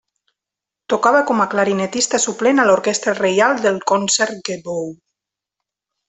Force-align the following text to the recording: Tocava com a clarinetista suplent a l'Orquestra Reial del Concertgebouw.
Tocava 0.93 1.19
com 1.31 1.41
a 1.43 1.47
clarinetista 1.51 2.19
suplent 2.23 2.61
a 2.63 2.67
l'Orquestra 2.69 3.13
Reial 3.21 3.53
del 3.67 3.77
Concertgebouw. 3.95 4.89